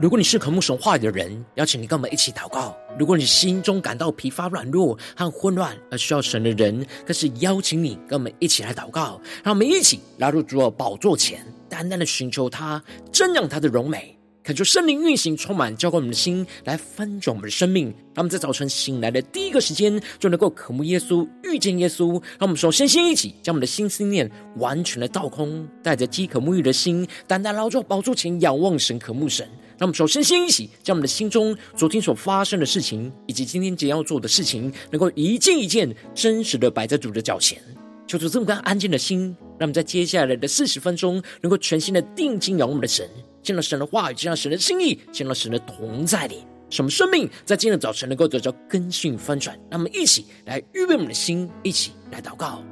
[0.00, 9.20] 如果你是渴慕神话语的人，邀请你跟我们一起祷告；如果你心中感到疲乏、软弱和混乱而需要神的人，更是邀请你跟我们一起来祷告。
[9.42, 12.80] 让我们一起来入主的宝座前，单单的寻求他，
[13.12, 14.17] 瞻仰他的荣美。
[14.48, 17.88] 恳求圣灵运行，充满浇灌我们的心，来翻转我们的生命。
[18.14, 22.12] 让我们在早晨醒来的第一个时间，就能够渴慕耶稣，遇见耶稣。
[22.12, 29.46] 让我们首先先一起将我们的心思念完全的倒空，带着饥渴沐浴的心，单单来到宝座前仰望神，渴慕神。
[29.76, 37.60] 让我们首先先一起将我们的心中昨天所发生的事情，以及今天将要做的事情，能够一件一件真实的摆在主的脚前，
[38.06, 43.06] 求主这么干安静的心，让我们在接下来的四十分钟，能够全心的定睛仰望我们的神。
[43.42, 49.58] 见到神的话语，见到神的心意，见到神的同在里，什么生命在今天的早晨能够得到更新翻转？
[49.70, 52.62] 那么一起来预备我们的心，一起来祷告。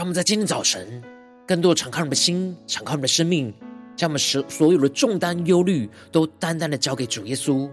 [0.00, 1.02] 让我们在今天早晨，
[1.46, 3.52] 更多的敞开我们的心，敞开我们的生命，
[3.94, 7.68] 将我们所所有的重担、忧虑，都单单的交给主耶稣。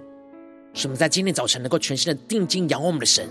[0.74, 3.30] 使我们在今天早晨能够全新的定睛仰望我们的神，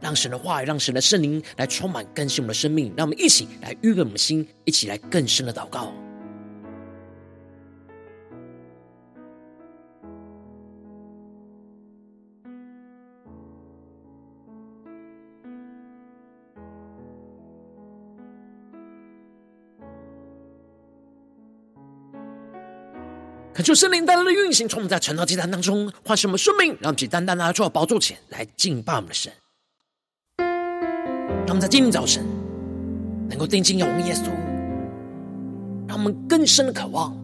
[0.00, 2.90] 让神的话语，让神的圣灵来充满更新我们的生命。
[2.96, 5.92] 让我们一起来预备我们的心，一起来更深的祷告。
[23.62, 29.32] 求圣灵带来的运行，从我们在晨祷祭坛当中唤醒我们生命，让我们单单来到宝座前来敬拜我们的神。
[30.38, 32.24] 让我们在今天早晨
[33.28, 34.30] 能够定睛仰望耶稣，
[35.86, 37.14] 让我们更深的渴望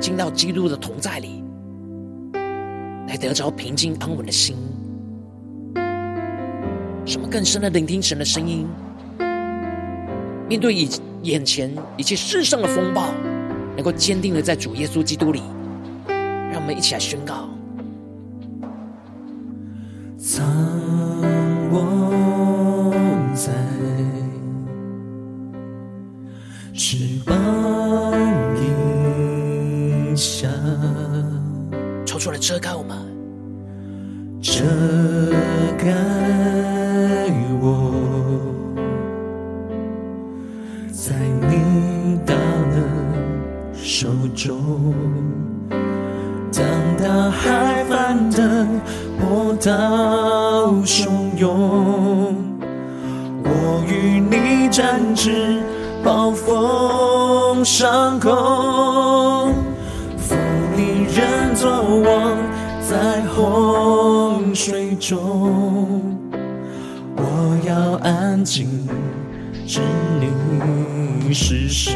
[0.00, 1.44] 进到基督的同在里，
[3.08, 4.56] 来得着平静安稳的心。
[7.04, 8.66] 什么更深的聆听神的声音，
[10.48, 10.88] 面对以
[11.22, 13.12] 眼前一切世上的风暴。
[13.80, 15.42] 能够坚定的在主耶稣基督里，
[16.06, 17.48] 让我们一起来宣告。
[20.18, 20.46] 藏
[21.70, 22.92] 我
[23.34, 23.54] 在
[26.74, 27.34] 翅膀
[28.54, 30.46] 荫下，
[32.04, 32.98] 抽出来遮盖我们，
[34.42, 34.62] 遮
[58.10, 59.54] 上空，
[60.18, 60.34] 负
[60.74, 62.36] 你人作王，
[62.82, 66.18] 在洪水中，
[67.14, 68.66] 我要安静，
[69.64, 69.78] 知
[70.18, 71.94] 你是神。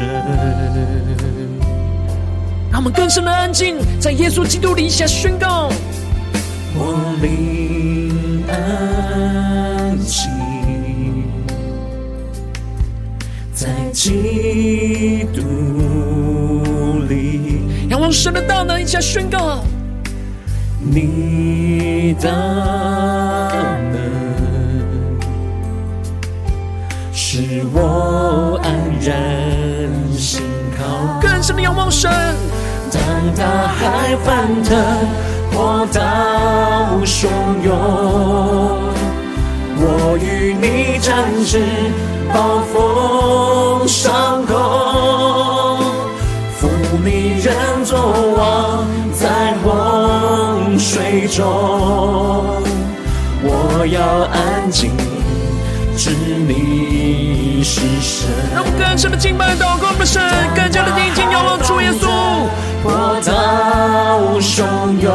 [2.71, 5.69] 让我们更深的安静，在耶稣基督里下宣告。
[6.77, 7.64] 我灵
[18.05, 19.63] 望神的大能，一下宣告。
[20.79, 22.29] 你大
[23.89, 23.97] 能，
[27.11, 28.71] 使我安
[29.01, 29.09] 然
[30.15, 30.43] 心
[30.77, 31.19] 靠。
[31.19, 32.11] 更深的仰望神。
[32.91, 33.01] 当
[33.35, 34.77] 大海翻腾，
[35.51, 35.99] 波涛
[37.03, 37.25] 汹
[37.63, 37.73] 涌，
[39.77, 41.59] 我与你展翅，
[42.31, 44.55] 暴风上空，
[51.27, 51.45] 中，
[53.41, 54.01] 我要
[54.31, 54.91] 安静，
[55.95, 58.29] 知你是神。
[58.53, 60.21] 让我们更深的敬拜祷告我们的神，
[60.55, 62.07] 更加的定睛仰望主耶稣。
[62.83, 63.31] 波涛
[64.39, 64.63] 汹
[64.99, 65.07] 涌，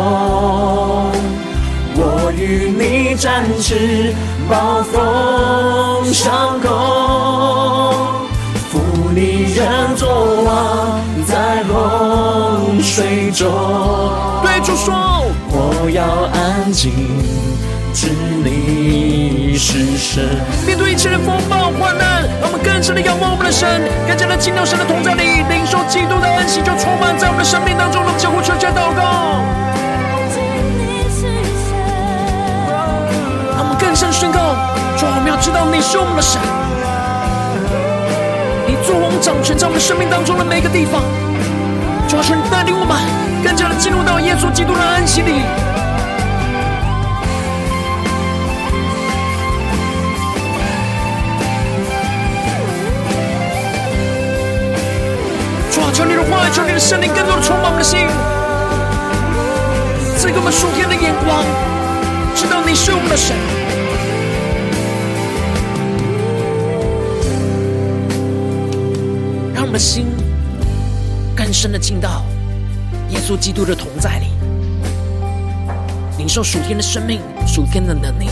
[1.95, 4.13] 我与你展翅，
[4.49, 6.69] 暴风上空，
[8.71, 8.81] 负
[9.15, 13.47] 你人作王，在洪水中。
[14.43, 15.31] 对主说，
[15.83, 16.93] 我要安静，
[17.95, 18.09] 知
[18.45, 20.23] 你是神。
[20.67, 28.05] 面对一切的风暴患难，让我们更深的仰望我们的神，更加的进到神的同在里，领受基督的恩喜，就充满在我们的生命当中。
[28.05, 29.41] 让我们相互求加祷告，
[33.57, 34.53] 让我们更深宣告：
[35.01, 36.37] 主，我们要知道你是我们的神，
[38.69, 41.01] 你作王掌权在我们生命当中的每个地方。
[42.07, 42.93] 主啊，求你带领我们
[43.43, 45.41] 更加的进入到耶稣基督的安息里。
[56.81, 58.09] 圣灵更多的充满我们的心，
[60.17, 61.45] 赐给我们属天的眼光，
[62.35, 63.37] 知道你是我们的神，
[69.55, 70.07] 让我们的心。
[71.37, 72.23] 更深的进到
[73.11, 74.27] 耶稣基督的同在里，
[76.19, 78.29] 领受属天的生命、属天的能力，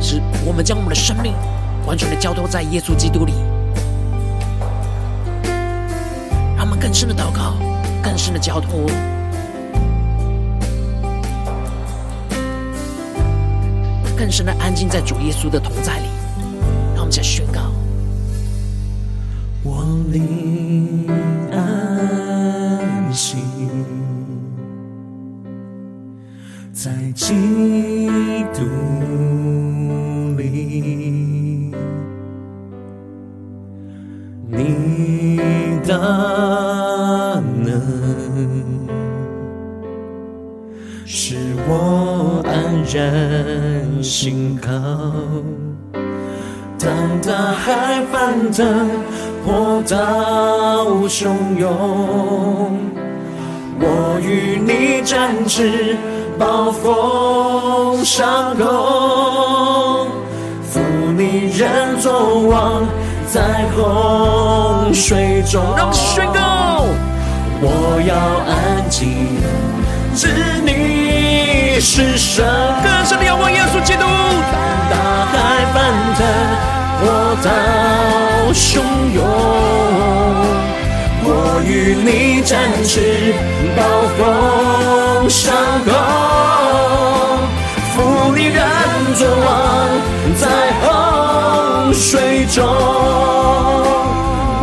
[0.00, 1.34] 使我们将我们的生命
[1.86, 3.34] 完全的交托在耶稣基督里，
[6.84, 7.54] 更深的祷告、
[8.02, 8.86] 更深的交托，
[14.14, 16.08] 更深的安静在主耶稣的同在里，
[51.08, 51.70] 汹涌，
[53.78, 55.96] 我与你展翅，
[56.38, 58.64] 暴风上空，
[60.62, 60.80] 负
[61.16, 62.86] 你人作王，
[63.30, 65.62] 在洪水中。
[65.76, 66.86] 让我们宣告，
[67.60, 68.14] 我要
[68.50, 69.38] 安静，
[70.14, 70.28] 知
[70.64, 72.44] 你是神。
[72.82, 74.04] 更深的仰望耶稣基督，
[74.90, 75.76] 大海翻
[76.16, 76.83] 腾。
[77.04, 77.10] 波
[77.42, 77.50] 涛
[78.54, 78.80] 汹
[79.12, 79.20] 涌，
[81.22, 81.28] 我
[81.66, 83.34] 与你展翅，
[83.76, 83.78] 暴
[84.16, 85.52] 风上
[85.84, 85.92] 空，
[87.92, 87.94] 负
[88.34, 88.58] 你人
[89.16, 89.46] 作王，
[90.40, 90.42] 在
[90.80, 92.64] 洪水中，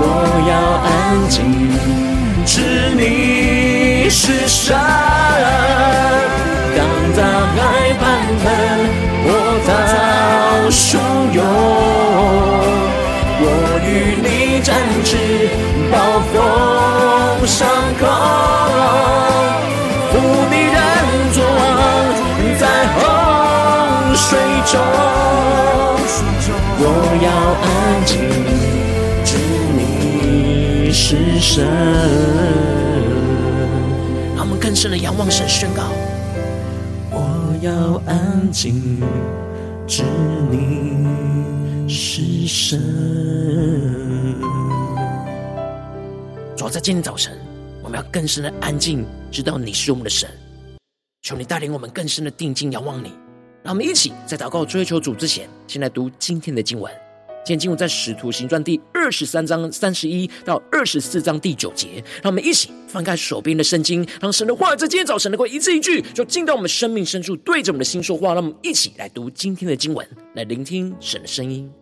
[0.01, 0.03] 我
[0.49, 0.51] 要
[0.81, 0.89] 安
[1.29, 1.37] 静，
[2.43, 2.55] 知
[2.97, 4.75] 你是神。
[6.75, 6.79] 当
[7.15, 7.19] 大
[7.53, 7.59] 海
[8.01, 8.03] 翻
[8.41, 8.43] 腾，
[9.27, 9.40] 波涛
[10.71, 10.97] 汹
[11.33, 11.43] 涌。
[13.43, 13.45] 我
[13.83, 14.73] 与你展
[15.03, 15.17] 翅，
[15.91, 15.95] 暴
[16.31, 16.33] 风
[17.45, 17.67] 上
[17.99, 18.01] 空，
[20.11, 20.13] 负
[20.49, 20.79] 你人
[21.33, 21.69] 作王，
[22.59, 22.63] 在
[22.95, 22.99] 洪
[24.15, 24.29] 水
[24.65, 24.73] 中，
[26.79, 26.83] 我
[27.21, 27.27] 要
[27.65, 27.65] 安
[28.05, 28.09] 静，
[29.25, 29.29] 知
[29.75, 31.51] 你是神。
[34.35, 35.83] 让我们更深的仰望神，宣告：
[37.09, 39.01] 我要安静，
[39.91, 40.03] 知
[40.49, 42.79] 你是神。
[46.55, 47.37] 主要在今天早晨，
[47.83, 50.29] 我们要更深的安静，知道你是我们的神。
[51.23, 53.11] 求你带领我们更深的定睛仰望你。
[53.63, 56.89] 让我们一起在祷告追求主之前，先来读今天的经文。
[57.43, 62.03] 今天进入在使徒行传第二十三章三十一到二十四章第九节。
[62.21, 68.33] 让我们一起翻开手边的圣经，让神的话在今天早晨能够一字一句，就进到我们生命深处，对着我们的心说话。
[68.33, 71.80] 让我们一起来读今天的经文，来聆听神的声音。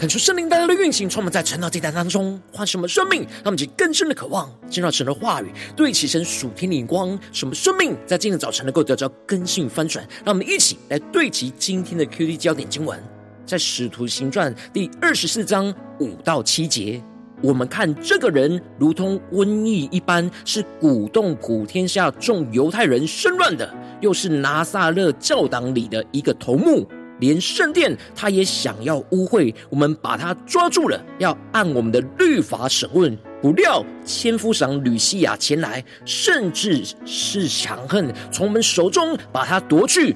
[0.00, 3.20] 恳求圣灵带来的运行，充满在晨祷地坛当中，唤什么生命？
[3.20, 7.20] 让我们去更深的渴望，见到神的话语，对齐神属天的眼光。
[7.32, 10.02] 什么生命在今天早晨能够得到更新翻转？
[10.24, 12.98] 让我们一起来对齐今天的 QD 焦点经文，
[13.44, 17.02] 在使徒行传第二十四章五到七节。
[17.42, 26.88] 我们看这个人如同瘟疫一般，是鼓动普天下众犹太人生乱的，又是拿撒勒教党里的一个头目。
[27.20, 33.16] 连圣殿他也想要污秽，我们把他抓住了，要按我们的律法审问。
[33.40, 40.14] 不料千夫长吕西亚前来，甚至是强横，从我们手中把他夺去，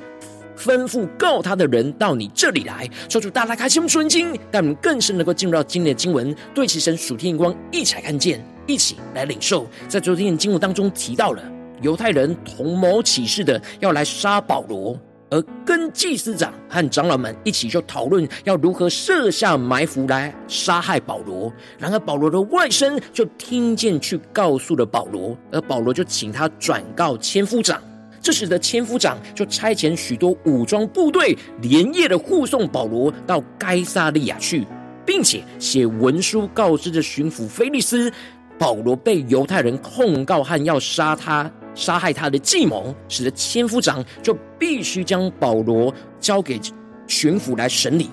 [0.58, 2.86] 吩咐告他的人到你这里来。
[3.08, 9.66] 求主大大开启我们属灵经，让我们更深能够进入到今天的经文，对齐神属天眼光，一起来看见，一起来领受。
[9.88, 11.42] 在昨天的经文当中提到了
[11.80, 14.98] 犹太人同谋起事的要来杀保罗。
[15.30, 21.52] 而跟祭司长和长老们一起就讨论要如何设下埋伏来杀害保罗。
[21.78, 27.82] 然而保罗的外甥就听见去告诉了保罗，而保罗就请他转告千夫长。
[28.20, 34.66] 这使得千夫长就差遣许多武装部队连夜的护送保罗到该撒利亚去，
[35.04, 38.10] 并且写文书告知着巡抚腓力斯，
[38.58, 41.50] 保罗被犹太人控告和要杀他。
[41.74, 46.60] 杀害他的计谋，使得千夫长就必须将保罗交给
[47.06, 48.10] 巡抚来审理。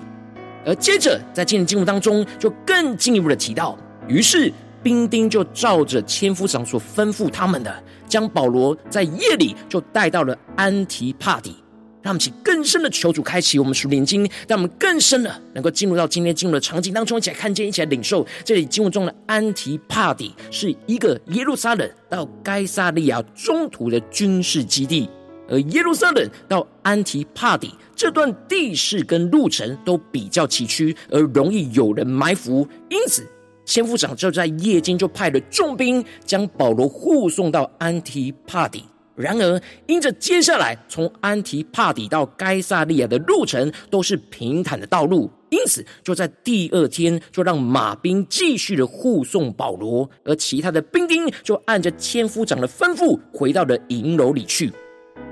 [0.64, 3.76] 而接着在今天经文当中，就更进一步的提到，
[4.06, 4.52] 于是
[4.82, 11.61] 兵丁就照着千夫长所吩咐他们的，将保罗在夜里就带到了安提帕底。
[12.02, 18.26] 让我们请更深的求主开启我们属灵经，让我们更深的能够进入到今天进入的场景当中，一起来看见，一起来领受。
[18.44, 25.08] 这里经文中的安提帕底是一个耶路撒冷到该撒利亚中途的军事基地，
[25.48, 33.24] 而耶路撒冷到安提帕底这段地势跟路程都比较崎岖，而容易有人埋伏，因此
[33.64, 38.84] 千夫长就在夜间就派了重兵将保罗护送到安提帕底。
[39.14, 54.72] 然而，因着接下来从安提帕底到该撒利亚的路程都是平坦的道路，因此就在第二天就让马兵继续的护送保罗，而其他的兵丁就按着千夫长的吩咐回到了营楼里去。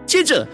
[0.04, 0.46] 接着，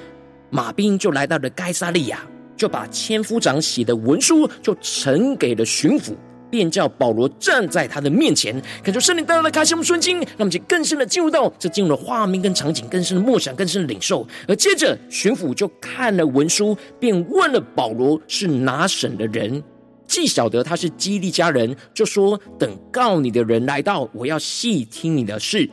[0.51, 2.21] 马兵就来到了该撒利亚，
[2.57, 6.15] 就把千夫长写的文书就呈给了巡抚。
[6.57, 14.27] 便叫保罗站在他的面前，恳求圣灵带来的开心我们顺经，让我们去更深的进入到这进入了画面跟场景，更深的默想，更深的领受。
[14.49, 19.63] 而接着巡抚就看了文书，便问了保罗是哪省的人，
[20.07, 25.69] 既晓得他是基利家人，就说等告你的人来到，我要细听你的事，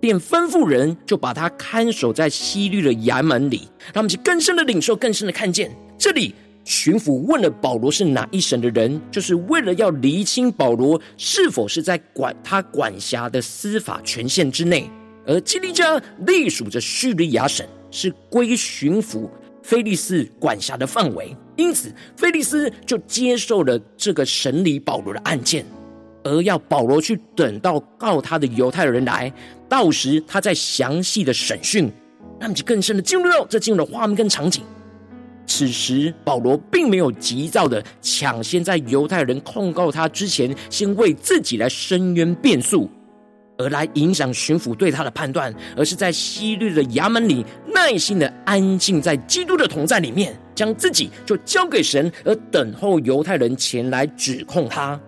[0.00, 6.34] 便吩咐人就把他看守在西律的衙门里，让我们去更深的领受，更深的看见这里。
[6.64, 14.90] 巡抚问了保罗是哪一省的人，就是为了要厘清保罗是否是在管他管辖的司法权限之内。
[15.26, 19.28] 而基利家隶属着叙利亚省，是归巡抚
[19.62, 25.64] 菲利斯管辖的范围，因此菲利斯就接受了这个审理保罗的案件，
[26.22, 29.32] 而要保罗去等到告他的犹太人来，
[29.68, 31.90] 到时他再详细的审讯。
[32.40, 34.62] 那么就更深的进入到这进入的画面跟场景。
[35.46, 42.90] 此时，保罗并没有急躁的抢先在犹太人控告他之前，先为自己来申冤辩诉，
[43.58, 54.98] 而来影响巡抚对他的判断，而是在希律的衙门里耐心的安静在基督的同在里面，将自己就交给神，而等候犹太人前来指控他。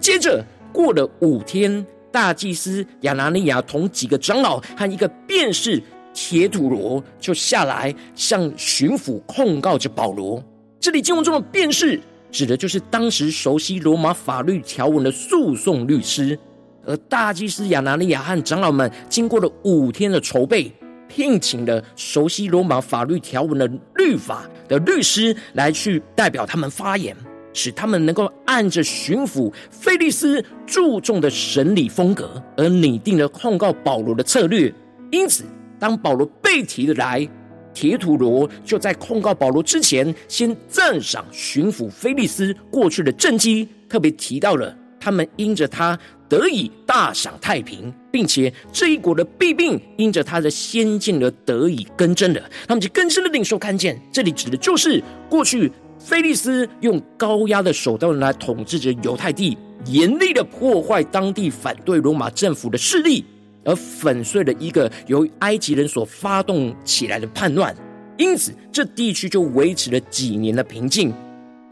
[0.00, 5.82] 接着过了五天，大祭司亚拿尼亚同几个长老和一个便士。
[6.12, 10.42] 铁土罗就下来向巡抚控告着保罗。
[10.78, 12.00] 这里经文中的辩士
[12.30, 16.38] 指的就是当时熟悉罗马法律条文的诉讼律师。
[16.86, 20.72] 而大祭司亚拿尼亚和长老们经过了五天的筹备，
[21.08, 27.14] 聘请了熟悉罗马法律条文的律法的律师来去代表他们发言，
[27.52, 34.72] 使他们能够按着巡抚菲利斯注重的审理风格而拟定了控告保罗的策略。
[35.10, 35.44] 因此。
[35.80, 37.28] 当保罗被提的来，
[37.72, 52.42] 铁土罗就在控告保罗之前，先赞赏巡抚菲利斯过去的政绩，特别提到了他们因着他得以大享太平，并且这一国的弊病因着他的先进而得以更正的。
[52.68, 59.56] 他们就更深的领受看见，这里指的就是过去菲利斯用高压的手段来统治着犹太地，
[59.86, 63.24] 严厉的破坏当地反对罗马政府的势力。
[63.64, 67.74] 而粉碎了一个由埃及人所发动起来的叛乱，
[68.16, 71.12] 因此这地区就维持了几年的平静。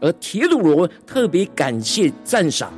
[0.01, 2.71] 而铁鲁罗特别感谢赞赏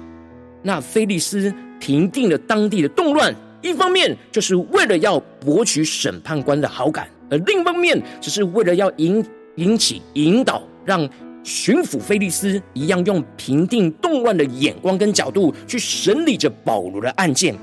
[0.64, 9.24] 那菲利斯平定了当地的动乱，一方面就是为了要博取审判官的好感，而另一方面只是为了要引
[9.56, 11.08] 引起引导，让
[11.44, 17.56] 巡抚菲利斯一样用平定动乱的眼光跟角度去审理着保罗的案件。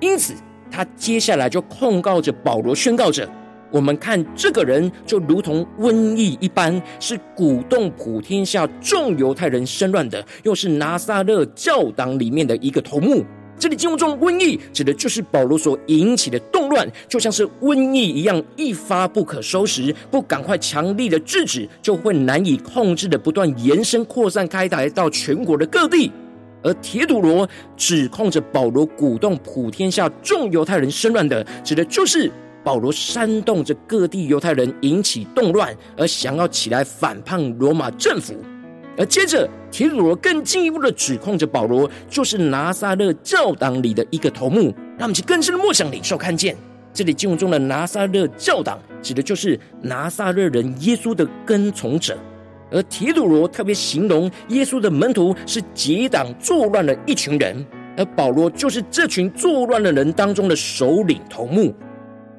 [0.00, 0.34] 因此，
[0.72, 3.28] 他接下来就控告着保罗，宣告着。
[3.70, 13.24] 我们看这个人就如同瘟疫一般，是鼓动普天下众犹太人生乱的，又是拿撒勒教党里面的一个头目。
[13.58, 26.10] 这里经文中的瘟疫指的就是保罗所引起的动乱，就像是瘟疫一样，一发不可收拾，不赶快强力的制止，就会难以控制的不断延伸扩散开来到全国的各地。
[26.62, 32.30] 而铁土罗指控着保罗鼓动普天下众犹太人生乱的，指的就是。
[32.64, 38.36] 保罗煽动着各地犹太人引起动乱，而想要起来反叛罗马政府。
[38.96, 44.72] 而接着，铁土罗更进一步的指控着保罗就是拿撒勒教党里的一个头目。
[44.96, 46.56] 让我们去更深的默想领受看见，
[46.94, 52.16] 这里经文中的拿撒勒教党指的就是拿撒勒人耶稣的跟从者。
[52.72, 57.64] 而提土罗特别形容耶稣的门徒是结党作乱的一群人，
[57.96, 61.74] 而保罗就是这群作乱的人当中的首领头目。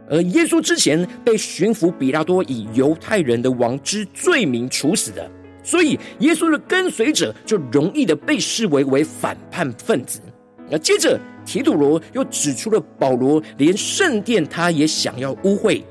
[0.10, 5.32] 而耶稣之前被巡抚比拉多以犹太人的王之罪名处死的，
[5.63, 10.19] 所以耶稣的跟随者就容易的被视为为反叛分子。
[10.69, 15.82] 而接着提土罗又指出了保罗连圣殿他也想要污秽，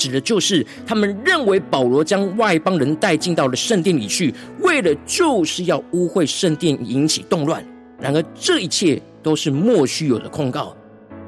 [0.00, 7.62] 指的就是他们认为保罗将外邦人带进到了圣殿里去，为了就是要污秽圣殿，引起动乱。
[8.00, 10.74] 然而这一切都是莫须有的控告。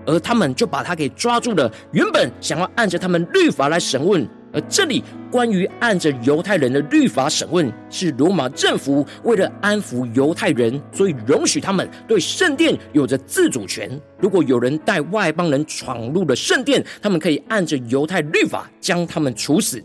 [0.04, 1.70] 而他们就把他给抓住了。
[1.92, 13.90] 原本想要按着他们律法来审问，而这里关于按着犹太人的律法审问，是罗马政府为了安抚犹太人，所以容许他们对圣殿有着自主权。
[14.18, 19.82] 如果有人带外邦人闯入了圣殿，他们可以按着犹太律法将他们处死。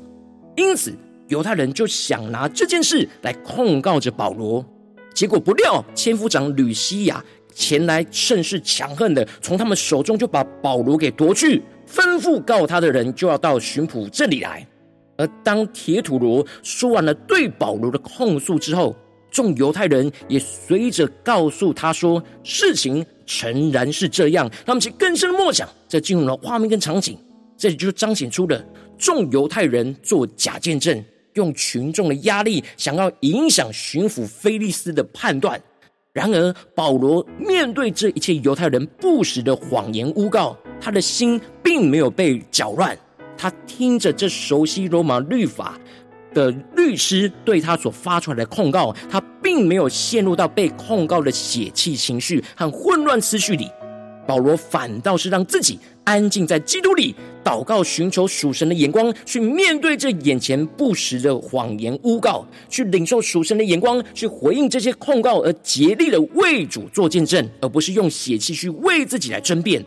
[0.55, 0.93] 因此，
[1.27, 4.65] 犹太人就想拿这件事来控告着保罗。
[5.13, 7.23] 结果不料，千夫长吕西亚。
[7.53, 14.67] 前来甚是强横的，从他们手中就把保罗给夺去，吩咐告他的人就要到巡抚这里来。
[15.17, 18.95] 而当铁土罗说完了对保罗的控诉之后，
[19.31, 24.49] 众犹太人也随着告诉他说，事情诚然是这样。
[24.65, 27.17] 他们去更深的默想，这进入了画面跟场景，
[27.57, 28.63] 这里就彰显出了
[28.97, 35.59] 众犹太人做假见证，用群众的压力想要影响巡抚菲利斯的判断。
[36.17, 42.97] 然而，保罗面对这一切犹太人不时的谎言诬告，他的心并没有被搅乱。
[43.37, 45.77] 他听着这熟悉罗马律法
[46.33, 53.69] 的律师对他所发出来的控告，他并没有陷入到被控告的血气情绪和混乱思绪里。
[54.27, 69.83] 保罗反倒是让自己安静在基督里，祷告，寻求属神的眼光，去面对这眼前不实的谎言诬告，去领受属神的眼光，去回应这些控告，而竭力的为主做见证，而不是用血气去为自己来争辩。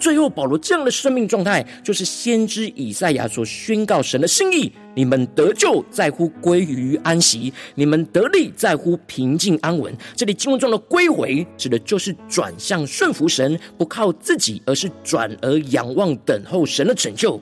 [0.00, 9.94] 最后，保罗这样的生命状态，就是先知以赛亚所宣告神的心意：你们得救在乎归于安息，你们得力在乎平静安稳。
[10.16, 17.38] 这里经文中的归回，指的就是转向顺服神，不靠自己，而是转而仰望等候神的拯救。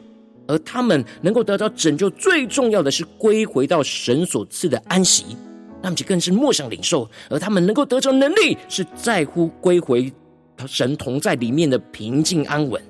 [0.48, 5.24] 而他们能够得到拯救，最重要的是归回到神所赐的安息，
[5.80, 7.08] 那么就更是默想领受。
[7.30, 10.12] 而他们能够得着能力，是在乎归回。
[10.66, 12.82] 神同在里面的平静安稳，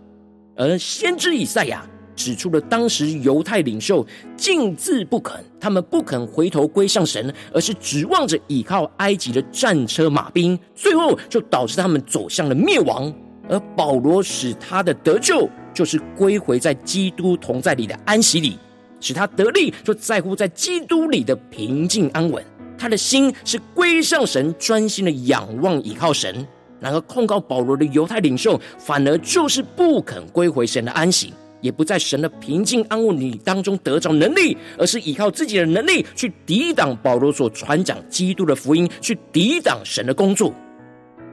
[0.56, 1.84] 而先知以赛亚
[2.16, 13.12] 指出了当时犹太领袖径自不肯，他们不肯回头归向神，而是指望着倚靠埃及的战车马兵，最后就导致他们走向了灭亡。
[13.50, 18.58] 而保罗使他的得救，就是归回在基督同在里的安息里，
[19.00, 22.44] 使他得力，就在乎在基督里的平静安稳。
[22.76, 26.46] 他的心是归向神，专心的仰望倚靠神。
[26.80, 40.52] 然而，控告保罗的犹太领袖，反而就是不肯归回神的安息，也不在神的平静安稳里当中得着能力，而是依靠自己的能力去抵挡保罗所传讲基督的福音，去抵挡神的工作。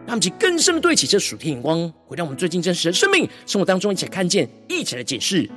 [0.08, 5.50] 让我们更深的对齐这属天眼光，回到我们最近真实的生命生活当中，一起看见，一起来解释。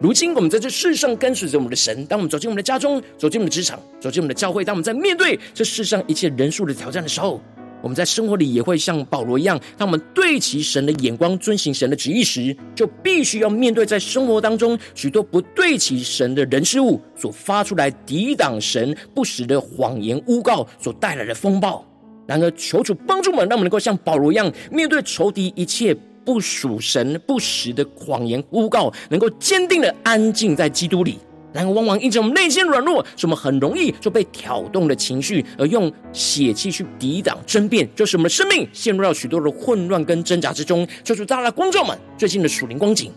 [0.00, 7.40] 如今，我们在这世上跟随着我们的神，当我们走进我们的家中，走进我们的职场，走进我们的教会，当我们在面对这世上一切人数的挑战的时候。
[7.84, 21.84] 我们在生活里也会像保罗一样，当我们对齐神的眼光，遵行神的旨意时，就必须要面对在生活当中许多不对齐神的人事物所发出来抵挡神不实的谎言诬告所带来的风暴。
[22.26, 25.94] 然而，求主帮助我们，让我们能够像保罗一样，面对仇敌一切
[26.24, 31.18] 不属神不实的谎言诬告，能够坚定的安静在基督里。
[31.54, 40.84] 然而，往往因着我们内心软弱，使我们很容易就被挑动的情绪，而用血气去抵挡争辩，就是我们的生命陷入到许多的混乱跟挣扎之中。
[41.04, 43.12] 求主，大家观众们最近的属灵光景，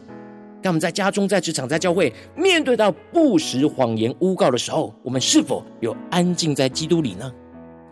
[0.62, 7.34] 当我们在家中、在职场、在教会，面对到不实谎言诬告的时候，我们是否有安静在基督里呢？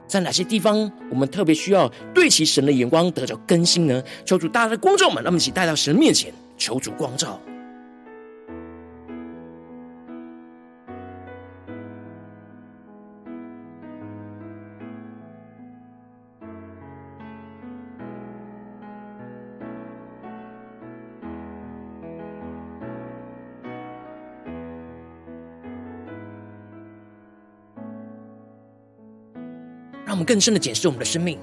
[0.08, 4.04] 在哪些地方，我们特别需要对齐神的眼光，得着更新呢？
[4.24, 7.42] 求主，大家的观众们，让我们一起带到神面前，求主光照。
[30.16, 31.38] 我们更深的检视我们的生命，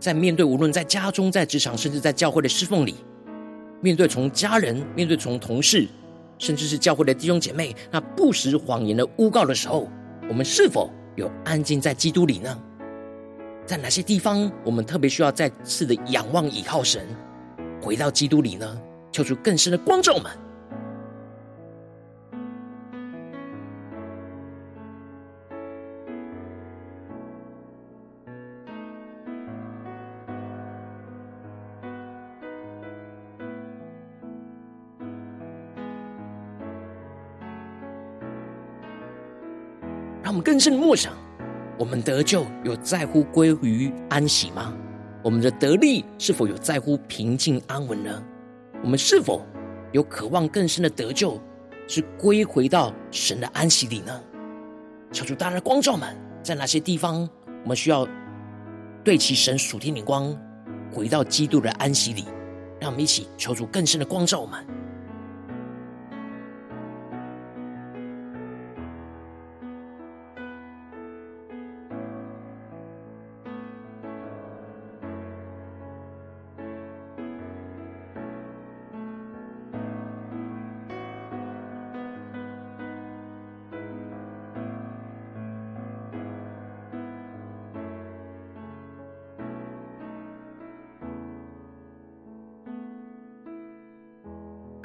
[0.00, 2.94] 在面对无论在家中、在职场，甚至在教会的侍奉里，
[3.82, 5.86] 面对从家人、面对从同事，
[6.38, 9.86] 甚至是教会的弟兄姐妹，那不实谎言的诬告的时候，
[10.30, 12.58] 我们是否有安静在基督里呢？
[13.66, 17.06] 在哪些地方，我们特别需要再次的仰望倚靠神，
[17.82, 18.80] 回到基督里呢？
[19.12, 20.24] 求出更深的光照们。
[20.24, 20.47] 让我们
[40.48, 41.12] 更深的默想，
[41.78, 44.74] 我们得救有在乎归于安息吗？
[45.22, 48.24] 我们的得力是否有在乎平静安稳呢？
[48.82, 49.44] 我们是否
[49.92, 51.38] 有渴望更深的得救，
[51.86, 54.20] 是归回到神的安息里呢？
[55.12, 57.28] 求主大家的光照们，在哪些地方
[57.64, 58.08] 我们需要
[59.04, 60.34] 对齐神属天的光，
[60.90, 62.24] 回到基督的安息里？
[62.80, 64.66] 让我们一起求主更深的光照们。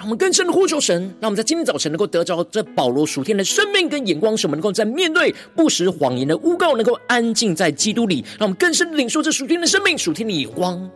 [0.03, 8.23] 我们更深的呼求神，让我们在今天早晨能够得着这保罗属天的生命跟眼光，使我们能够在面对不实谎言的诬告，能够安静在基督里。
[8.37, 10.91] 让我们更深的领受这属天的生命、属天的眼光。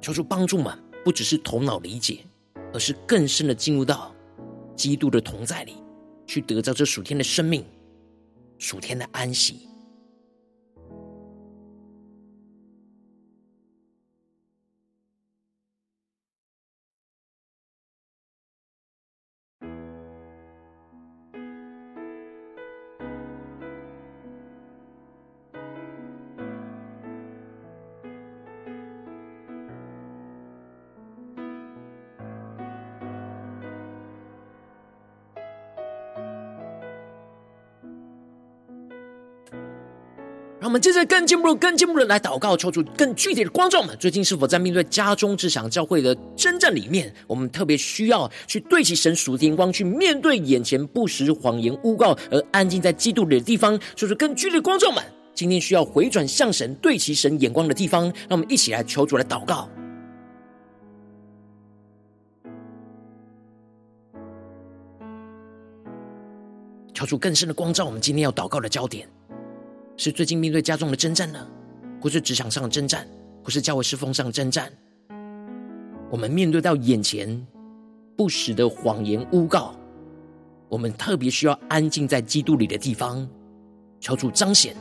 [0.00, 2.18] 求主帮助们，不只是头脑理解，
[2.72, 4.12] 而是更深的进入到
[4.74, 5.74] 基督的同在里，
[6.26, 7.64] 去得着这属天的生命、
[8.58, 9.67] 属天的安息。
[40.78, 43.96] 们接着更进一步、更进一步的来祷告，求主更具体的光照们。
[43.98, 55.02] 最近是否在面对家中职场教会的征战里面，我们特别需要去对齐神属天光，去面对眼前不实谎言诬告，而安静在基督里的地方，求主更具体的光照们。
[55.34, 59.68] 今天需要回转向神、对齐神眼光的地方，让我们一起来求主来祷告，
[66.94, 69.08] 求主更深的光照我们今天要祷告的焦点。
[70.00, 71.44] 是最近面对家中的征战呢，
[72.00, 73.04] 或是职场上的征战，
[73.42, 74.72] 或是教会侍奉上的征战？
[76.08, 77.44] 我们面对到眼前
[78.16, 79.74] 不实的谎言诬告，
[80.68, 83.28] 我们特别需要安静在基督里的地方，
[83.98, 84.72] 求主彰显，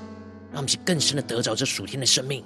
[0.51, 2.45] 让我们去更深的得着这属天的生命。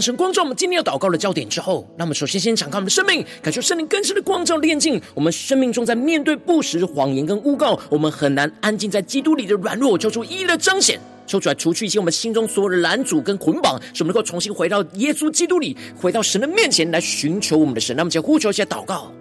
[0.00, 17.96] 神光照我们今天要祷告的焦点之后，那么首先先敞开我们的生命，感受圣灵更深的光照炼净我们生命中，在面对不实谎言跟诬告，我们很难安静在基督里的软弱，求主一一的彰显，抽出来除去一些我们心中所有的拦阻跟捆绑，使我们能够重新回到耶稣基督里，回到神的面前来寻求我们的神。
[17.96, 19.12] 那么，就呼求一下祷告。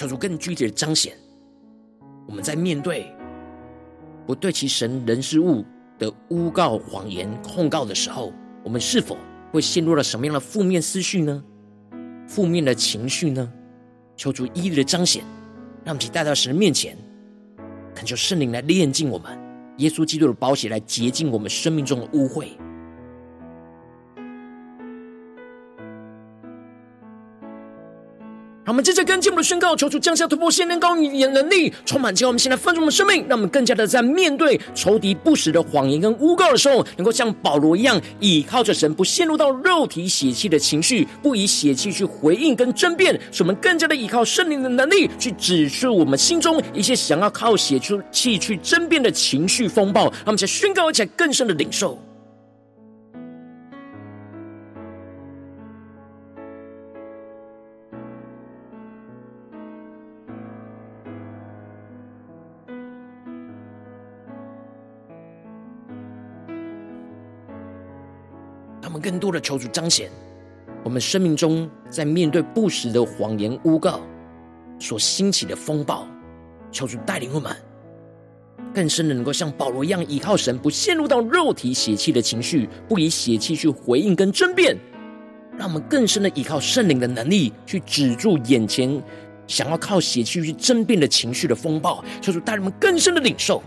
[0.00, 1.14] 求主更具体的彰显，
[2.26, 3.14] 我们在面对
[4.26, 5.62] 不对其神人事物
[5.98, 8.32] 的诬告、谎言、控告的时候，
[8.64, 9.18] 我们是否
[9.52, 11.44] 会陷入了什么样的负面思绪呢？
[12.26, 13.52] 负面的情绪呢？
[14.16, 15.22] 求主一一的彰显，
[15.84, 16.96] 让其带到神面前，
[17.94, 19.38] 恳求圣灵来炼净我们，
[19.76, 22.48] 耶稣基督的宝血来洁净我们生命中的污秽。
[28.70, 51.98] 我们接着跟进我们的宣告，求主降下突破限量高与你的能力，充满，叫我们现在丰盛我们生命，让我们更加的在面对仇敌不实的谎言跟诬告的时候，能够像保罗一样，倚靠着神，不陷入到肉体血气的情绪，不以血气去回应跟争辩，使我们更加的依靠圣灵的能力，去指出我们心中一些想要靠血出气去争辩的情绪风暴，让我们在宣告而且更深的领受。
[69.00, 70.10] 更多的求主彰显，
[70.84, 74.00] 我们生命中在面对不实的谎言诬告
[74.78, 76.06] 所兴起的风暴，
[76.70, 77.54] 求主带领我们
[78.72, 84.76] 更深的能够像保罗一样依靠神，不陷入到肉体血气的情绪，不以血气去回应跟争辩，
[85.58, 89.02] 让我们更深的依靠圣灵的能力，去止住眼前
[89.46, 93.62] 想要靠血气去争辩的情绪的风暴，求主带领我们更深的领受。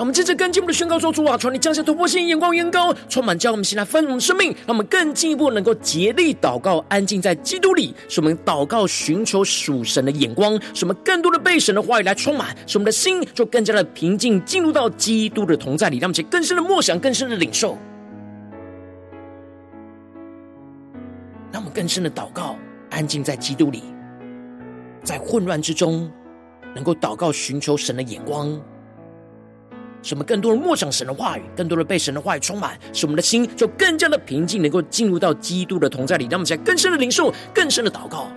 [0.00, 17.76] 我们接着跟进我们的宣告说：主啊，传你降下突破性眼光，远高，充满叫我们现在丰盛的生命，让我们更进一步能够竭力祷告，安静在基督里，使我们祷告寻求属神的眼光，使我们更多的被神的话语来充满，使我们的心就更加的平静，进入到基督的同在里，让我们去更深的默想，更深的领受，
[21.52, 22.56] 让我们更深的祷告，
[22.88, 23.82] 安静在基督里，
[25.04, 26.10] 在混乱之中
[26.74, 28.58] 能够祷告寻求神的眼光。
[30.02, 38.30] 使我们更多的默想神的话语，更多的被神的话语充满，使我们的心就更加的平静，能够进入到基督的同在里，让我们在更深的领受，更深的祷告。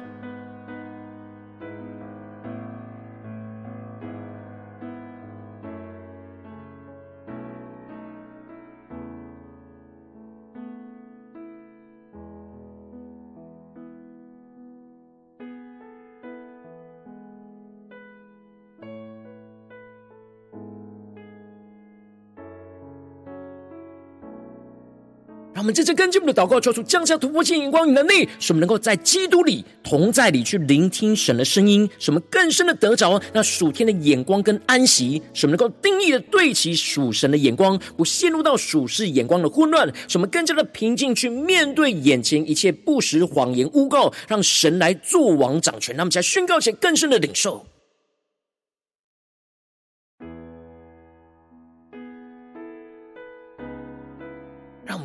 [25.56, 45.96] 我们这次跟进我们的祷告，求主降下突破性眼光与能力，使我们能够在基督里同在里去聆听神的声音，使我们更深的得着那属天的眼光跟安息，使我们能够定义的对齐属神的眼光，不陷入到属世眼光的混乱，使我们更加的平静去面对眼前一切不实谎言诬告，让神来做王掌权。
[45.96, 47.66] 那么，在宣告前更深的领受。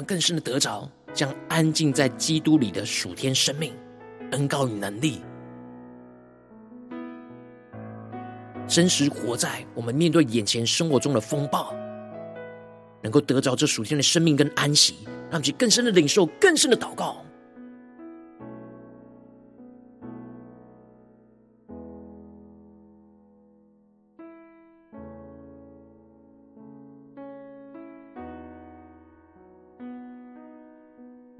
[0.09, 3.75] 更深的得着，将安静在基督里的属天生命、
[4.31, 5.21] 恩膏与能力，
[8.67, 11.75] 真实活在我们面对眼前生活中的风暴，
[13.03, 14.95] 能够得着这属天的生命跟安息，
[15.31, 17.23] 让其更深的领受、更深的祷告。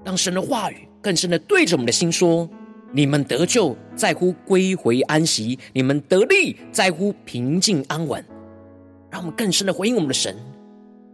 [0.09, 2.49] 让神的话语更深的对着我们的心说：
[2.91, 8.25] 你们得救在乎归回安息，你们得力在乎平静安稳。
[9.11, 10.35] 让我们更深的回应我们的神，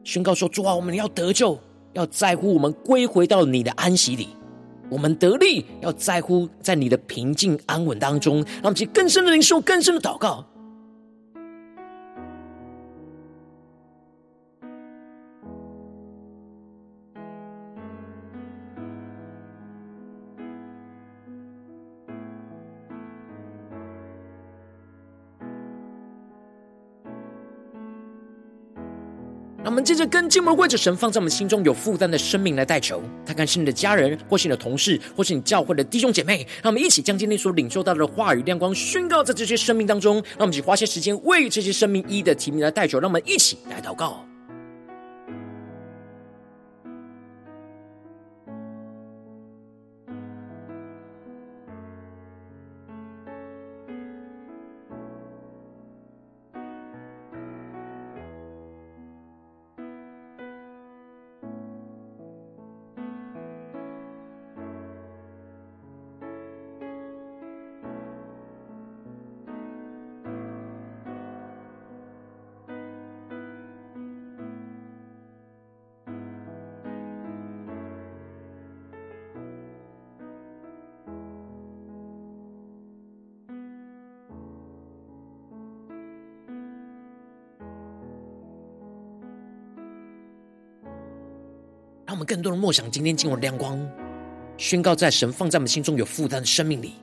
[0.06, 1.60] 宣告说：主啊，我们要得救，
[1.92, 4.28] 要在乎我们归回到你的安息里；
[4.90, 8.38] 我们得力，要在乎在你的平静安稳当中。
[8.38, 10.48] 让我们去更深的灵受，更深的祷告。
[29.76, 36.48] 我们接着跟进，我们为着神放在我们心中有负担的生命来代求，看看是你的家人，或是你的同事，或是你教会的弟兄姐妹。
[36.64, 40.16] 让我们一起将今天所领受到的话语亮光宣告在这些生命当中。
[40.38, 43.02] 让我们一起花些时间为这些生命一的提名来代求。
[43.02, 44.26] 让我们一起来祷告。
[92.06, 93.84] 让我们更多的梦想今天进入亮光，
[94.58, 96.94] 宣告在神放在我们心中有负担的生命里，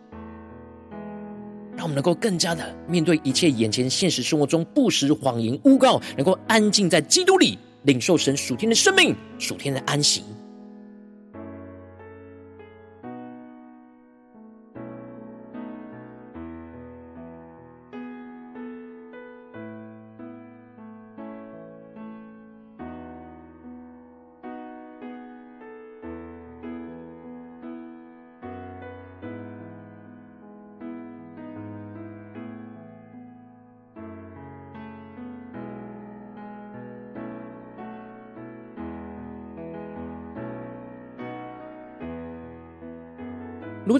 [1.77, 10.23] 让我们能够更加的面对一切眼前现实生活中不实谎言诬告，能够安静在基督里，领受神属天的生命、属天的安息。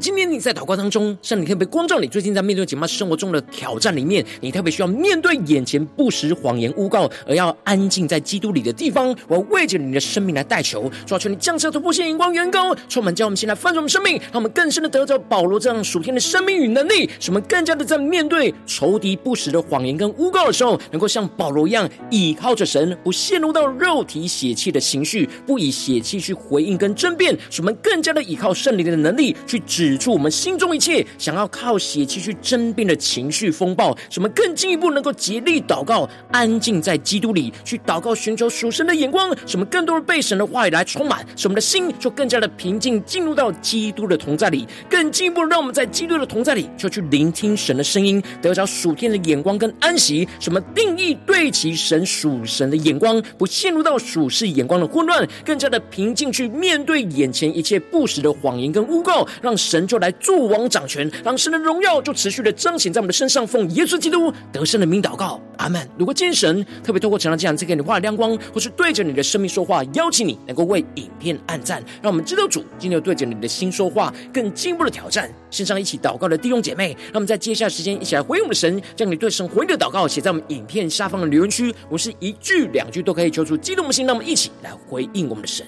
[0.03, 29.63] 今天你在祷告当中，圣灵特别光照你，最近在面对紧密生活中的挑战里面，你特别需要面对眼前不实谎言诬告，而要安静在基督里的地方，我要为着你的生命来代求，求求你降下突破性眼光，远高充满，叫我们先来翻转我们生命，让我们更深的得着保罗这样属天的生命与能力，使我们更加的在面对仇敌不实的谎言跟诬告的时候，能够像保罗一样倚靠着神，不陷入到肉体血气的情绪，不以血气去回应跟争辩，使我们更加的倚靠圣灵的能力去。
[29.65, 50.27] 指指出我们心中一切想要靠血气去争辩的情绪风暴，什么更进一步能够竭力祷告，安静在基督里去祷告，寻求属神的眼光，使我们更多的被神的话语来充满，使我们的心就更加的平静，进入到基督的同在里，更进一步让我们在基督的同在里就去聆听神的声音，得着属天的眼光跟安息。
[50.41, 59.55] 什么定义对齐神属神的眼光，不陷入到属世眼光的混乱，更加的平静去面对眼前一切不实的谎言跟诬告，让。
[59.73, 63.47] 神就来助王掌权，让神的荣耀就持续的彰显在我们的身上。
[63.47, 65.87] 奉耶稣基督得胜的名祷告，阿门。
[65.99, 75.31] 如果今天神特别透过成长这样子给你画的亮光，或是对着你的生命说话，邀请你能够为影片按赞，让我们知道主今天对着你的心说话，更进一步的挑战。
[75.51, 81.75] 线上一起祷告的弟兄姐妹，让我们在接下来时间一起来回应我们的神，将你对神回应的祷告写在我们影片下方的留言区。
[81.91, 85.67] 我是一句两句都可以求出激动的心，让我们一起来回应我们的神。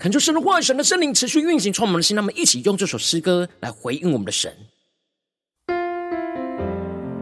[0.00, 2.16] 恳求神的话语、神的圣灵持续运行，充满我们的心。
[2.16, 4.50] 让我们一起用这首诗歌来回应我们的神，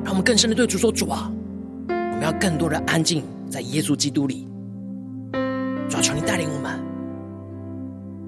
[0.05, 1.29] 让我们更深的对主说：“主啊，
[1.89, 4.47] 我们要更多的安静在耶稣基督里。
[5.91, 6.81] 主啊，求你带领我们，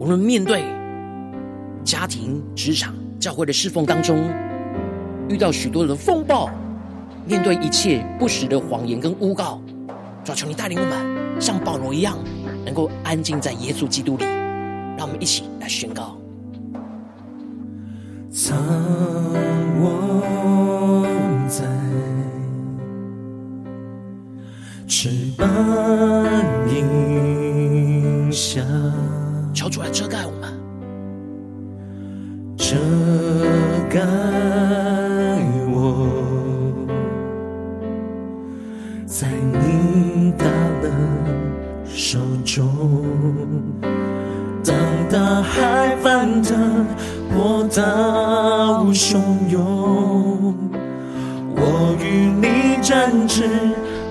[0.01, 0.65] 我们面对
[1.85, 4.29] 家庭、职场、教会的侍奉当中，
[5.29, 6.51] 遇到许多的风暴，
[7.25, 9.63] 面对一切不实的谎言跟诬告。
[10.25, 12.19] 主啊，求你带领我们，像保罗一样，
[12.65, 14.25] 能够安静在耶稣基督里。”
[15.01, 16.15] 让我们一起来宣告。
[18.31, 18.55] 藏
[19.81, 21.07] 我
[21.49, 21.65] 在
[24.87, 25.49] 翅膀
[26.69, 28.61] 影下，
[29.55, 30.53] 求主来遮盖我们，
[32.59, 32.77] 遮
[33.89, 34.05] 盖
[47.71, 50.53] 波涛汹涌，
[51.55, 53.49] 我与你展翅，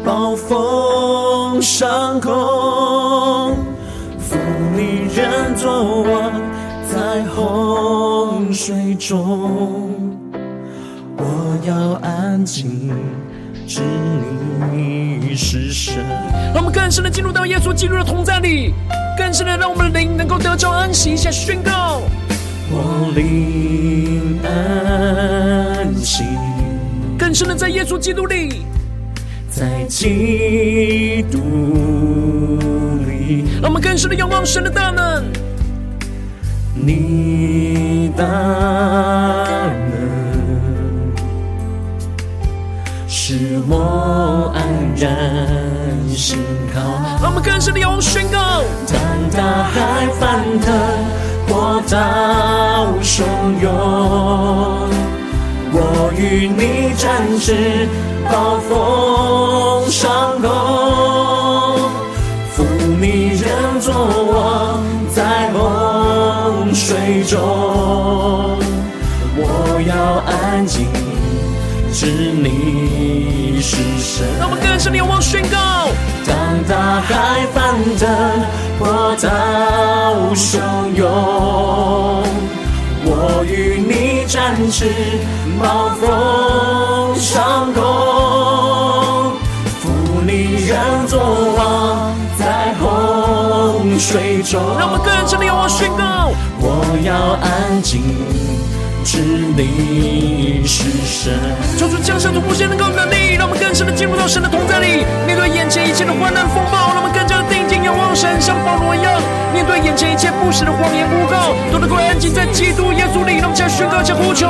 [0.05, 3.57] 暴风上空，
[4.17, 4.37] 负
[4.73, 6.31] 你人作王
[6.87, 9.91] 在洪水中。
[11.17, 12.93] 我要安静，
[13.67, 13.81] 知
[14.71, 15.95] 你是神。
[16.53, 18.73] 让我们更深的进入到耶稣基督的同在里，
[19.17, 21.11] 更深的让我们的灵能够得着安息。
[21.11, 22.01] 一下宣告，
[22.71, 26.23] 我灵安息。
[27.17, 28.63] 更深的在耶稣基督里，
[29.49, 31.37] 在基督
[33.05, 35.23] 里，让我们更深的仰望神的大能，
[36.73, 39.99] 你大能
[43.07, 44.63] 使我安
[44.95, 46.39] 然心
[46.73, 46.79] 靠。
[47.21, 50.73] 让我们更深的仰望宣告，当大海翻腾，
[51.49, 51.97] 波涛
[53.01, 53.23] 汹
[53.59, 53.69] 涌。
[55.71, 57.87] 我与你展翅，
[58.31, 60.47] 暴风上空，
[62.51, 62.63] 负
[63.01, 63.91] 你人作
[64.31, 67.39] 王在洪水中。
[69.41, 69.93] 我要
[70.31, 70.87] 安静，
[71.91, 74.27] 知你是神。
[74.39, 75.57] 让我们更深的仰望宣告，
[76.27, 78.68] 当大海翻腾，波
[79.21, 79.27] 涛
[80.33, 80.59] 汹
[80.95, 81.09] 涌。
[83.05, 84.85] 我与你展翅，
[85.61, 89.33] 暴风上空，
[89.79, 89.89] 负
[90.25, 91.19] 你人作
[91.57, 94.61] 王在洪水中。
[94.77, 98.01] 让我们更深的仰望宣告，我要安静，
[99.03, 99.19] 知
[99.57, 101.33] 你是神。
[101.77, 106.78] 求主降下突破性能够能力，让我们更深的进入到神的同在里，面对眼前一切的患难风暴，
[108.39, 109.21] 像保罗一样，
[109.53, 114.47] 面对眼前一切不实的谎言诬告，都能够安静在基督耶稣里，让我们将宣告、将呼求，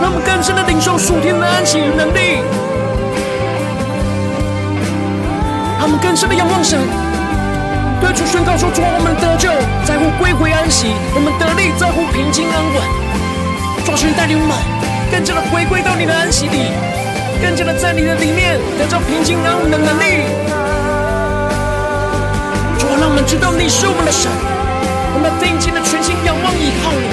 [0.00, 2.38] 让我们更深的领受属天的安息与能力，
[5.78, 6.78] 让我们更深的仰望神，
[8.00, 9.50] 对主宣告说：主啊，我们得救
[9.84, 12.82] 在乎归回安息，我们得力在乎平静安稳。
[13.84, 14.56] 主啊，带领我们
[15.10, 16.70] 更加的回归到你的安息里，
[17.40, 20.24] 更加的在你的里面得到平静安稳的能力。
[22.78, 24.30] 主啊，让我们知道你是我们的神，
[25.14, 27.06] 我们要定睛的全心仰望依靠你。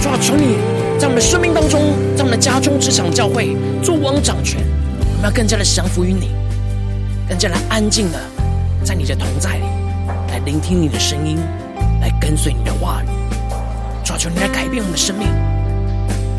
[0.00, 0.56] 主啊，求你
[0.98, 4.60] 在我们的生命当中，在我们的家中、职场、教会做王掌权，
[5.00, 6.30] 我们要更加的降服于你，
[7.28, 8.18] 更加的安静的
[8.84, 9.64] 在你的同在里，
[10.30, 11.38] 来聆听你的声音，
[12.00, 13.06] 来跟随你的话语。
[14.04, 15.28] 主啊，求你来改变我们的生命，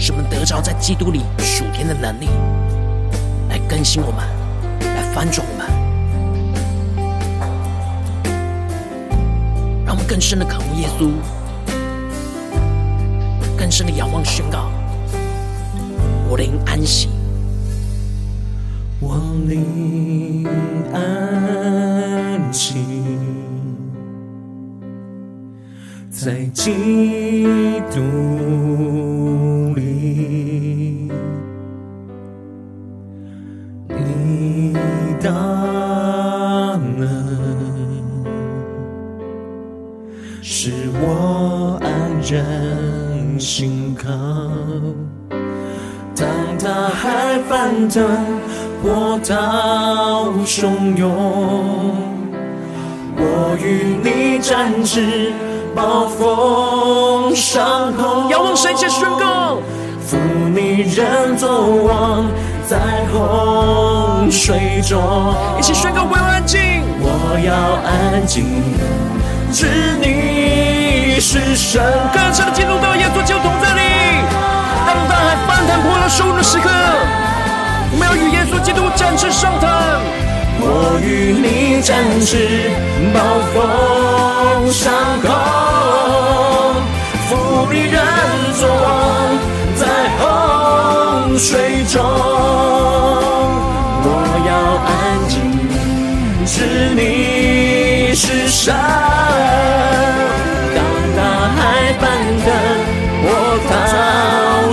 [0.02, 2.30] 使我们得着在基督里属天的能力，
[3.50, 4.26] 来更新我们，
[4.96, 5.68] 来翻转我们，
[9.86, 11.12] 让我们更深的渴慕耶稣，
[13.58, 14.72] 更深的仰望宣告：
[16.30, 17.10] 我灵安息，
[19.02, 19.18] 我
[19.50, 19.66] 灵
[26.12, 28.00] 在基督
[29.76, 31.10] 里，
[33.88, 34.76] 你
[35.22, 35.30] 大
[36.98, 37.08] 能
[40.42, 41.88] 使我安
[42.30, 44.10] 然心靠。
[46.16, 48.04] 当大海翻腾，
[48.82, 51.08] 波涛汹涌，
[53.16, 55.32] 我与你展翅。
[55.80, 59.60] 暴风上空，仰望神，先宣告，
[60.06, 60.18] 负
[60.54, 61.48] 你人作
[61.86, 62.26] 王
[62.68, 62.78] 在
[63.14, 65.34] 洪水中。
[65.58, 66.60] 一起宣告，我要安静，
[67.00, 67.54] 我要
[67.88, 68.62] 安静，
[69.54, 69.68] 知
[70.02, 71.82] 你是神。
[72.14, 73.82] 更深的进入到耶稣基督同在里，
[74.86, 76.70] 当大海翻腾破了收的时刻，
[77.94, 79.70] 我们要与耶稣基督展翅上腾。
[80.62, 82.70] 我与你展翅，
[83.14, 83.18] 暴
[83.54, 83.58] 风
[84.72, 84.92] 上
[85.22, 85.28] 空，
[87.28, 87.30] 负
[87.72, 87.98] 你人
[88.60, 88.86] 作王
[89.76, 89.82] 在
[90.20, 90.22] 洪
[91.38, 91.96] 水中。
[94.04, 94.08] 我
[94.48, 94.52] 要
[94.86, 94.90] 安
[95.30, 95.34] 静，
[96.46, 96.52] 知
[96.96, 97.00] 你
[98.14, 98.76] 是神。
[100.76, 100.78] 当
[101.16, 101.20] 大
[101.56, 101.58] 海
[102.00, 102.04] 翻
[102.44, 102.46] 腾，
[103.24, 103.26] 波
[103.70, 103.72] 涛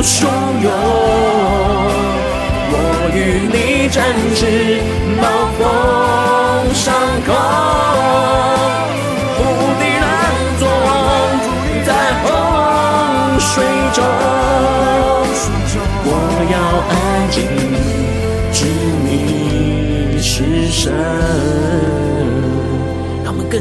[0.02, 0.14] 汹
[0.62, 0.66] 涌。
[2.68, 2.74] 我
[3.14, 3.16] 与
[3.52, 3.54] 你
[3.88, 3.96] 展
[4.34, 4.40] 翅，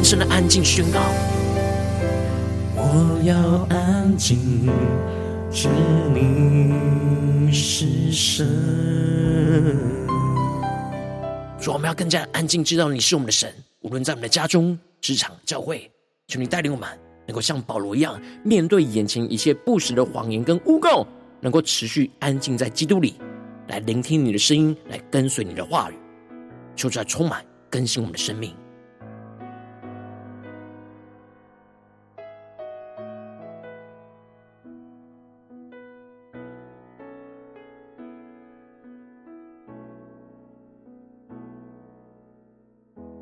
[0.06, 1.00] 深的安静宣告：
[2.76, 3.36] 我要
[3.76, 4.70] 安静。
[5.52, 5.68] 知
[6.14, 8.46] 你是神。
[11.60, 13.52] 主，我们要更加安静，知道你是我们的神。
[13.82, 15.90] 无论在我们的家中、职场、教会，
[16.28, 16.88] 求你带领我们，
[17.26, 21.04] 能够像保罗一样，面对眼前一切不实的谎言跟污垢，
[21.42, 23.16] 能够持续安静在基督里，
[23.70, 25.96] 来聆听你的声音，来跟随你的话语。
[26.76, 28.54] 求主来充满更新我们的生命。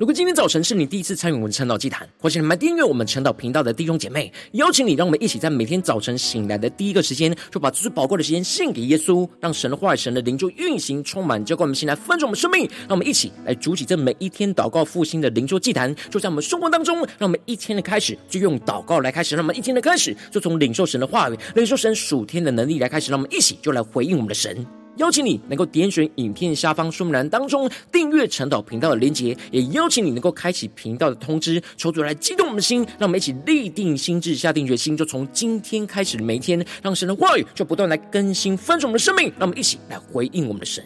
[0.04, 12.68] 如果今天早晨是你第一次参与我们晨祷祭坛，或是你们订阅我们晨祷频道的弟兄姐妹，邀请你，让我们一起在每天早晨醒来的第一个时间，就把最宝贵的时间献给耶稣，让神的话语、神的灵就运行充满，浇灌我们心来分盛我们生命。
[12.80, 24.83] 让我们一起来筑起这每一天祷告复兴的灵修祭坛，就在我们生活当中，让我们一天的开始就用祷告来开始，让我们一天的开始就从领受神的话语、领受神属天的能力来开始，让我们一起就来回应我们的神。
[24.96, 40.84] 邀请你能够点选影片下方说明栏当中订阅晨祷频道的连结，也邀请你能够开启频道的通知，求主来激动我们的心，让我们一起立定心智，下定决心，就从今天开始的每一天，让神的话语就不断来更新翻转我们的生命，让我们一起来回应我们的神。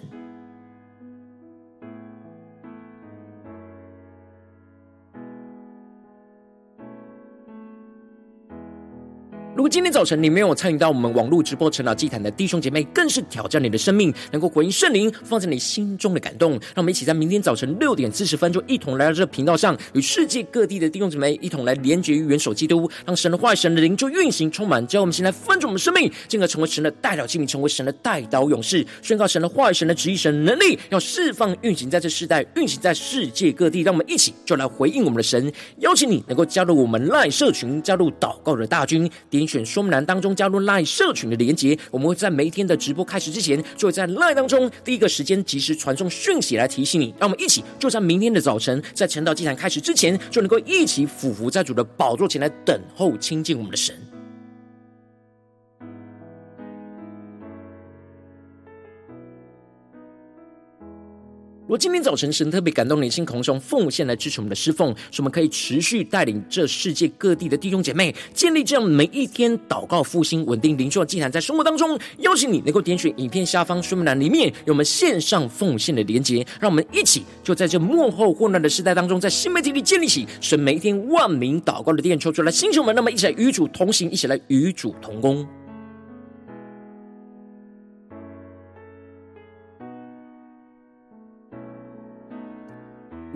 [9.70, 16.52] 今天早晨你没有参与到我们网络直播晨祷祭坛的弟兄姐妹，更是挑战你的生命，能够回应圣灵放在你心中的感动。
[16.52, 33.82] 让我们一起在明天早晨六点四十分，就一同来到这个频道上，与世界各地的弟兄姐妹一同来连结于元首基督，让神的话语、神的灵就运行充满，叫我们先来翻转我们生命，进而成为神的代表器皿，成为神的代祷勇士，宣告神的话语、神的旨意、神的能力，要释放运行在这世代，运行在世界各地。
[33.82, 39.48] 让我们一起就来回应我们的神，邀请你能够加入我们赖社群，加入祷告的大军，点。
[39.48, 47.14] 选说明栏当中加入 LINE 社群的连接，我们会在每一天的直播开始之前，就会在 LINE 当中第一个时间及时传送讯息来提醒你。
[47.18, 53.94] 让我们一起就在明天的早晨，在晨祷祭坛开始之前，就能够一起俯伏在主的宝座前来等候亲近我们的神。
[61.68, 85.46] 如今天早晨神特别感动你的心，空中奉献来支持我们的侍奉，使我们可以持续带领这世界各地的弟兄姐妹建立这样每一天祷告复兴稳定灵修的祭坛，在生活当中邀请你能够点选影片下方说明栏里面有我们线上奉献的连结，让我们一起就在这幕后混乱的时代当中，在新媒体里建立起神每一天万名祷告的殿，抽出来，星球们，那么一起来与主同行，一起来与主同工。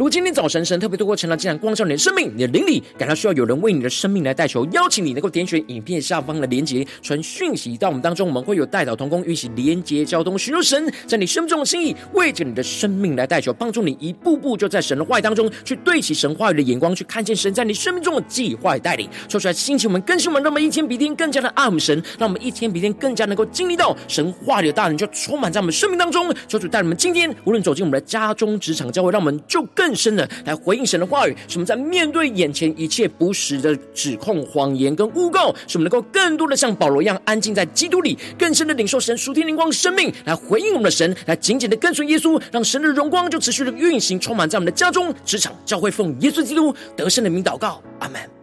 [0.02, 19.08] 如今天早晨神特别透过晨祷竟然光照你的生命，你的灵里感到需要有人为你的生命来代求，邀请你能够点选影片下方的连结，传讯息到我们当中，我们会有代祷同工，一起连结交通，寻求神在你生命中的心意，为着你的生命来代求，帮助你一步步就在神的话语当中去对齐神话语的眼光，去看见神在你生命中的计划与带领。
[19.28, 26.34] 说出来，兴起我们更新我们，让我们一天比一天更加的爱我们神，让我们一天比一天更加能够经历到神话里的大能，就充满在我们生命当中。
[26.48, 48.41] 求主带我们今天无论走进我们的家中、职场、教会，让我们就更更深的来回应神的话语，使我们在面对眼前一切不实的指控、谎言跟诬告，使我们能够更多的像保罗一样安静在基督里，更深的领受神属天灵光生命，来回应我们的神，来紧紧的跟随耶稣，让神的荣光就持续的运行，充满在我们的家中、职场、教会，奉耶稣基督得胜的名祷告，阿门。